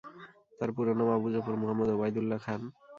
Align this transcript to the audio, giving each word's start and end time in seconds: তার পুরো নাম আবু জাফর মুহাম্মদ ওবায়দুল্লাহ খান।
তার 0.57 0.69
পুরো 0.75 0.91
নাম 0.97 1.09
আবু 1.15 1.27
জাফর 1.33 1.55
মুহাম্মদ 1.61 1.89
ওবায়দুল্লাহ 1.91 2.39
খান। 2.45 2.61